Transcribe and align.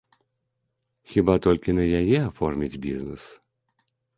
Хіба 1.11 1.35
толькі 1.47 1.75
на 1.81 1.85
яе 1.99 2.17
аформіць 2.31 2.73
бізнэс? 2.87 3.23